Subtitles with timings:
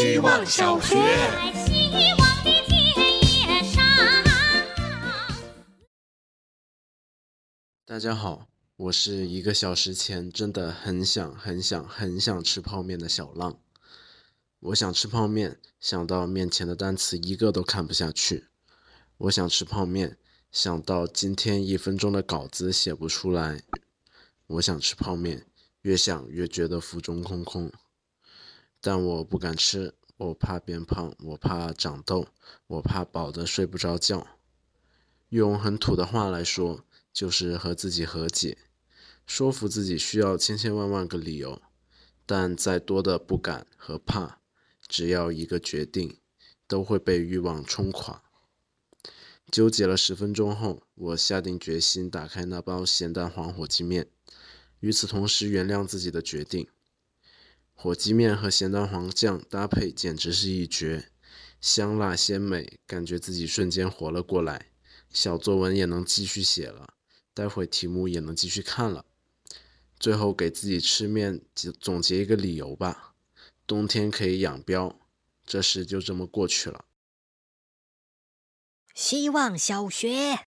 [0.00, 0.94] 希望小学。
[1.66, 2.50] 希望的。
[7.84, 13.60] 大家好，我是一个小时前真的很想、很想、很想吃泡面的小浪。
[14.60, 18.46] 我想吃泡面，想到面前的单词一个都看不下去。
[19.18, 20.16] 我想吃泡面，
[20.50, 23.62] 想到今天一分钟的稿子写不出来。
[24.46, 25.44] 我想吃泡面，
[25.82, 27.70] 越想越觉得腹中空空。
[28.80, 32.26] 但我不敢吃，我怕变胖，我怕长痘，
[32.66, 34.26] 我怕饱得睡不着觉。
[35.28, 38.56] 用很土的话来说，就是和自己和解，
[39.26, 41.60] 说服自己需要千千万万个理由，
[42.24, 44.40] 但再多的不敢和怕，
[44.88, 46.18] 只要一个决定，
[46.66, 48.22] 都会被欲望冲垮。
[49.50, 54.08] 纠结了十分钟后，我下定决心打开那包咸蛋黄火鸡面，
[54.78, 56.68] 与此同时原谅自己的决定。
[57.82, 61.10] 火鸡面和咸蛋黄酱搭配简直是一绝，
[61.62, 64.66] 香辣鲜美，感觉自己瞬间活了过来。
[65.08, 66.92] 小作文也能继续写了，
[67.32, 69.06] 待会题目也能继续看了。
[69.98, 73.14] 最后给自己吃面总总结一个理由吧：
[73.66, 74.96] 冬天可以养膘，
[75.46, 76.84] 这事就这么过去了。
[78.94, 80.49] 希望小学。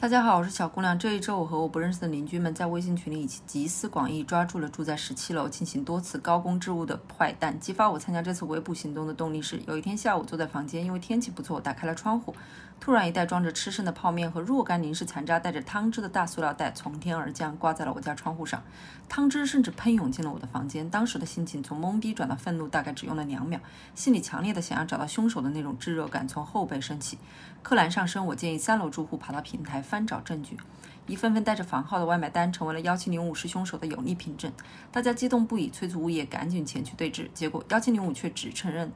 [0.00, 0.96] 大家好，我是小姑娘。
[0.96, 7.58] 这一周，我和我不认识的邻居们在微信群里一起集思广益，抓住了住在十七楼进行多次高空置物的坏蛋。
[7.58, 12.32] 激发我参加这次围捕行动的动力是，有一天下午坐在房间，因为天气不错，我打开了窗户，
[12.80, 18.62] 突然一袋装着吃剩的泡面和若干零食残渣、带着汤汁的大塑料袋从天而降，挂在了我家窗户上。
[19.08, 20.88] 汤汁甚至喷涌进了我的房间。
[20.88, 23.60] 当时的心情从懵逼转到愤怒，大概只用了两秒。
[23.94, 27.18] 心里强烈的想要找到凶手的那种炙热感从后背升起。
[27.62, 30.56] 柯蓝上升，我建议三楼住户爬到平台翻找证据。
[31.06, 34.52] 一份份带着房号的外卖单成为了幺七零五是凶手的有力凭证。
[34.92, 37.30] 大家激动不已，催促物业赶紧前去对质。
[37.32, 38.92] 结果幺七零五却只承认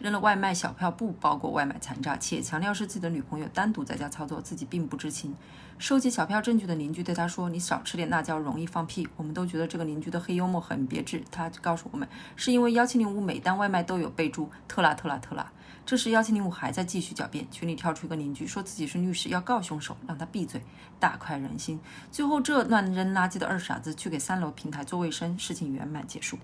[0.00, 5.36] 扔了外卖小票，不包括外卖残渣，且强调是自己的女朋友单独在家操作，自己并不知情。
[5.78, 11.22] 收集小票证据的邻居对他说：“你少吃点辣椒，容易放屁。”我们都觉得这个邻居的黑幽默很别致。
[11.30, 15.52] 他告诉我们，是因为幺七零五每单外卖都有备注“特辣特辣特辣”。
[15.86, 20.62] 这时幺七零五还在继续狡辩，群里跳出一个邻居说自己是律师，要告凶手，让他闭嘴，
[20.98, 21.80] 大快人心。
[22.10, 26.38] 最后这乱扔垃圾的二傻子去给三楼平台做卫生，事情圆满结束。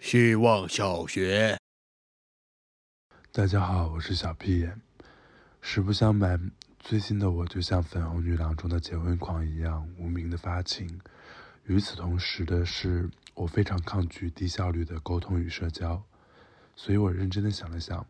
[0.00, 1.58] 希望小学。
[3.36, 4.80] 大家好，我是小屁眼。
[5.60, 11.00] 实不相瞒，最近的我就像《粉红女郎》中的结婚狂一样，无名的发情。
[11.64, 16.00] 与此同时的是，我非常抗拒低效率的沟通与社交，
[16.76, 18.06] 所以我认真的想了想，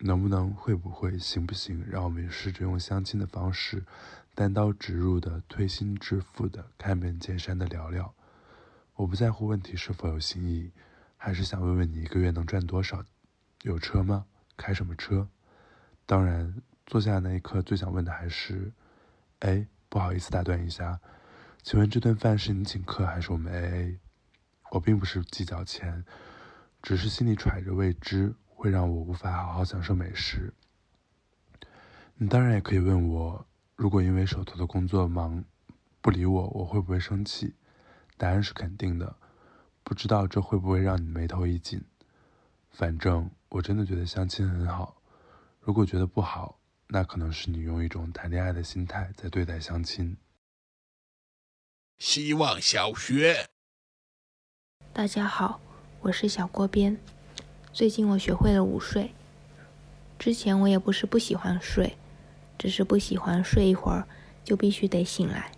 [0.00, 3.82] 能不能、会不会、行不行，让我们试着用相亲的方式，
[4.34, 8.14] 单刀直入的、推心置腹的、开门见山的聊聊。
[8.96, 10.70] 我不在乎问题是否有新意，
[11.16, 13.02] 还是想问问你一个月能赚多少？
[13.62, 14.26] 有车吗？
[14.56, 15.28] 开什么车？
[16.06, 18.72] 当然，坐下那一刻最想问的还是：
[19.40, 21.00] 哎，不好意思打断一下，
[21.62, 23.98] 请问这顿饭是你请客还是我们 AA？
[24.70, 26.04] 我并不是计较钱，
[26.82, 30.52] 只是心里揣着未知，会让我无法好好享受美食。
[32.16, 35.44] 你当然也可以问我，如果因为手头的工作忙
[36.00, 37.54] 不理我，我会不会生气？
[38.16, 39.16] 答案是肯定的。
[39.82, 41.84] 不知道这会不会让你眉头一紧？
[42.70, 45.00] 反正我真的觉得相亲很好。
[45.60, 46.58] 如果觉得不好，
[46.88, 50.16] 那可能是你用一种谈恋爱的心态在对待相亲。
[51.98, 53.48] 希望小学。
[54.92, 55.60] 大家好，
[56.00, 56.98] 我是小锅边。
[57.72, 59.12] 最近我学会了午睡。
[60.18, 61.96] 之前我也不是不喜欢睡，
[62.58, 64.08] 只是不喜欢睡一会儿
[64.42, 65.52] 就必须得醒来。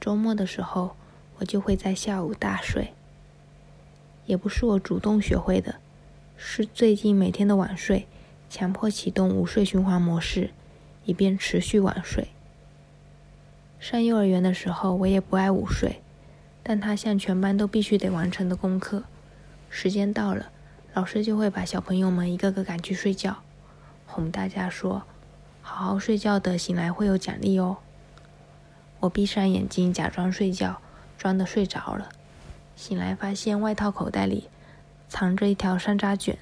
[0.00, 0.96] 周末的时候，
[1.36, 2.94] 我就会在下午大睡。
[4.26, 5.80] 也不是我主动学会的，
[6.46, 8.06] 是最近每天的晚睡，
[8.50, 10.50] 强迫启动午睡循环模式，
[11.04, 12.28] 以便持续晚睡。
[13.80, 16.02] 上幼儿园的时候，我也不爱午睡。
[16.62, 19.04] 但他像全班都必须得完成的功课，
[19.70, 20.52] 时间到了，
[20.92, 23.38] 老师就会把小朋友们一个个赶去睡觉，
[24.06, 25.02] 哄大家说
[25.62, 27.78] ：“好好睡觉的，醒来会有奖励哦。”
[29.00, 30.80] 我闭上眼睛假装睡觉，
[31.18, 32.10] 装的睡着了，
[32.76, 34.48] 醒来发现外套口袋里
[35.16, 36.36] 藏着一条山楂卷。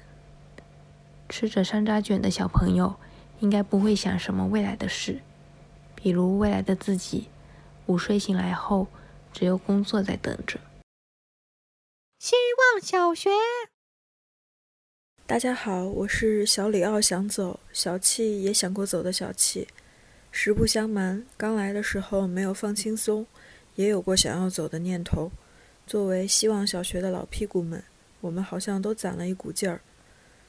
[1.29, 2.95] 吃着山楂卷的小朋友
[3.39, 5.21] 应该不会想什么未来的事，
[5.93, 7.27] 比如未来的自己
[7.85, 8.87] 午睡醒来后。
[9.31, 10.59] 只有工作在等着。
[12.19, 13.31] 希望小学。
[15.25, 19.67] 大家好，我是小里奥想走，小气也想过走的小气。
[20.31, 23.25] 实不相瞒，刚来的时候没有放轻松，
[23.73, 25.31] 也有过想要走的念头。
[25.87, 27.83] 作为希望小学的老屁股们，
[28.23, 29.81] 我们好像都攒了一股劲儿。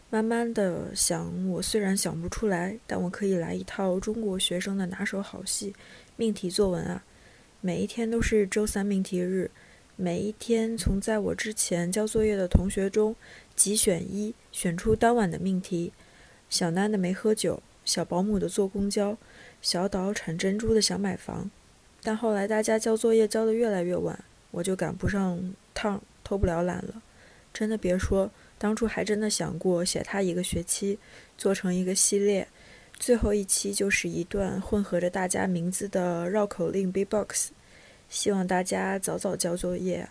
[0.08, 5.74] 慢慢的想，我虽然想不出来，但我可以来一套中国学生的拿手好戏——
[6.14, 7.02] 命题作文啊！
[7.60, 9.50] 每一天都是周三命题日，
[9.96, 13.16] 每一天从在我之前交作业的同学中
[13.56, 15.92] 几选一，选出当晚的命题。
[16.48, 19.18] 小南的没喝酒，小保姆的坐公交，
[19.60, 21.50] 小岛产珍珠的想买房。
[22.04, 24.22] 但后来大家交作业交得越来越晚，
[24.52, 27.02] 我就赶不上趟，偷不了懒了。
[27.54, 28.30] 真的别说。
[28.58, 30.98] 当初还真的想过写它一个学期，
[31.38, 32.46] 做成一个系列，
[32.98, 37.50] 最后一期就是一段混合着大家名字的绕口令 B-box。
[38.08, 40.08] 希望大家早早交作业。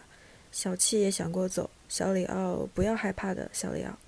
[0.51, 4.02] 小七也想过走，小里奥不要害怕的，小里奥。